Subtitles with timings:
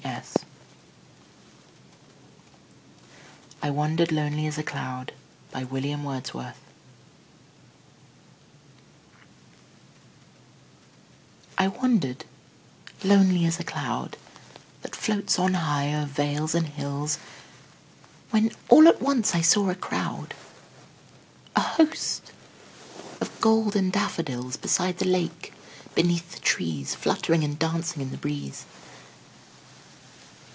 [0.03, 0.45] William Wordsworth
[3.61, 5.13] I Wandered Lonely As a Cloud
[11.59, 12.25] I WANDERED
[13.03, 14.17] lonely as a cloud
[14.81, 17.17] That floats on high o'er vales and hills,
[18.31, 20.33] When all at once I saw a crowd,
[21.55, 22.31] A host,
[23.21, 25.53] of golden daffodils; Beside the lake,
[25.93, 28.65] beneath the trees, Fluttering and dancing in the breeze.